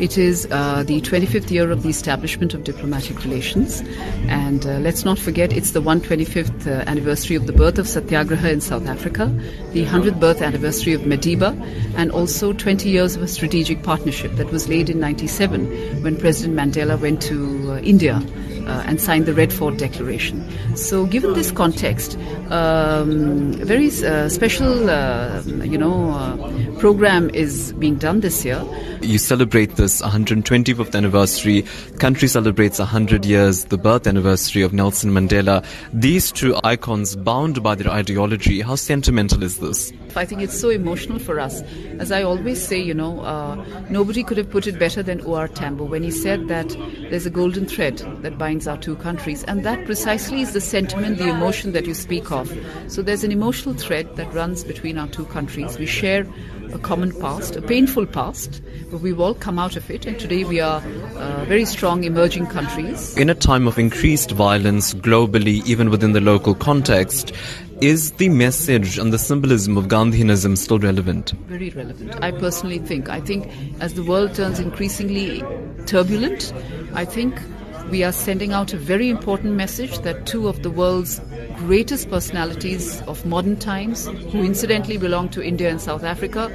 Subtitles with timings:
[0.00, 3.82] It is uh, the 25th year of the establishment of diplomatic relations,
[4.28, 8.50] and uh, let's not forget it's the 125th uh, anniversary of the birth of Satyagraha
[8.50, 9.26] in South Africa,
[9.72, 11.54] the 100th birth anniversary of Madiba,
[11.96, 16.58] and also 20 years of a strategic partnership that was laid in 97 when President
[16.58, 18.22] Mandela went to uh, India
[18.70, 20.46] uh, and signed the Red Fort Declaration.
[20.76, 22.16] So, given this context,
[22.50, 28.62] um, a very uh, special, uh, you know, uh, program is being done this year.
[29.00, 31.64] You celebrate this 125th anniversary.
[31.98, 35.64] Country celebrates 100 years, the birth anniversary of Nelson Mandela.
[35.92, 39.92] These two icons, bound by their ideology, how sentimental is this?
[40.16, 41.62] I think it's so emotional for us.
[41.98, 43.56] As I always say, you know, uh,
[43.88, 45.48] nobody could have put it better than O.R.
[45.48, 46.68] Tambo when he said that
[47.10, 51.18] there's a golden thread that binds our two countries, and that precisely is the sentiment,
[51.18, 52.52] the emotion that you speak of.
[52.88, 55.78] So there's an emotional thread that runs between our two countries.
[55.78, 56.26] We share
[56.72, 60.44] a common past, a painful past, but we've all come out of it, and today
[60.44, 60.82] we are
[61.16, 63.16] uh, very strong emerging countries.
[63.16, 67.32] In a time of increased violence globally, even within the local context,
[67.80, 71.30] is the message and the symbolism of Gandhianism still relevant?
[71.46, 72.22] Very relevant.
[72.22, 73.08] I personally think.
[73.08, 73.50] I think
[73.80, 75.42] as the world turns increasingly
[75.86, 76.52] turbulent,
[76.94, 77.40] I think
[77.90, 81.20] we are sending out a very important message that two of the world's
[81.56, 86.50] greatest personalities of modern times, who incidentally belong to India and South Africa,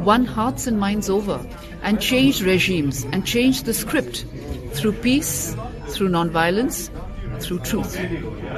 [0.00, 1.44] won hearts and minds over
[1.82, 4.26] and changed regimes and changed the script
[4.72, 5.56] through peace,
[5.88, 6.90] through nonviolence,
[7.40, 7.92] through truth.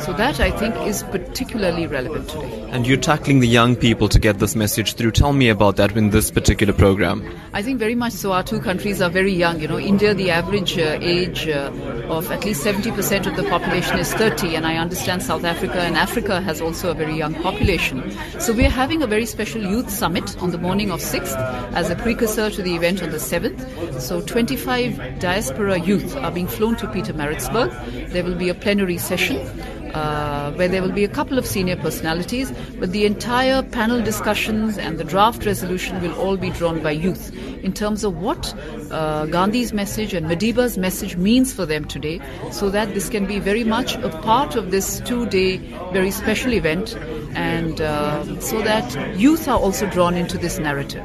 [0.00, 1.02] So that I think is
[1.38, 2.68] particularly relevant today.
[2.72, 5.12] And you're tackling the young people to get this message through.
[5.12, 7.24] Tell me about that in this particular program.
[7.52, 8.32] I think very much so.
[8.32, 9.60] Our two countries are very young.
[9.60, 11.70] You know, India, the average uh, age uh,
[12.08, 15.96] of at least 70% of the population is 30, and I understand South Africa and
[15.96, 18.02] Africa has also a very young population.
[18.40, 21.36] So we're having a very special youth summit on the morning of 6th
[21.72, 24.00] as a precursor to the event on the 7th.
[24.00, 28.10] So 25 diaspora youth are being flown to Peter Pietermaritzburg.
[28.10, 29.36] There will be a plenary session
[29.94, 34.78] uh, where there will be a couple of senior personalities, but the entire panel discussions
[34.78, 37.32] and the draft resolution will all be drawn by youth
[37.62, 38.54] in terms of what
[38.90, 43.38] uh, Gandhi's message and Madiba's message means for them today, so that this can be
[43.38, 45.58] very much a part of this two day
[45.92, 46.96] very special event,
[47.34, 51.04] and uh, so that youth are also drawn into this narrative.